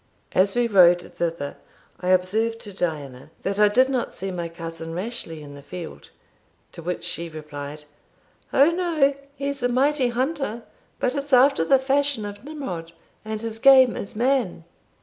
As 0.31 0.55
we 0.55 0.65
rode 0.65 1.13
thither, 1.15 1.57
I 1.99 2.07
observed 2.09 2.59
to 2.61 2.73
Diana, 2.73 3.29
"that 3.43 3.59
I 3.59 3.67
did 3.67 3.87
not 3.87 4.15
see 4.15 4.31
my 4.31 4.49
cousin 4.49 4.95
Rashleigh 4.95 5.43
in 5.43 5.53
the 5.53 5.61
field;" 5.61 6.09
to 6.71 6.81
which 6.81 7.03
she 7.03 7.29
replied, 7.29 7.83
"O 8.51 8.71
no 8.71 9.13
he's 9.35 9.61
a 9.61 9.69
mighty 9.69 10.07
hunter, 10.07 10.63
but 10.99 11.13
it's 11.13 11.33
after 11.33 11.63
the 11.63 11.77
fashion 11.77 12.25
of 12.25 12.43
Nimrod, 12.43 12.93
and 13.23 13.39
his 13.41 13.59
game 13.59 13.95
is 13.95 14.15
man." 14.15 14.63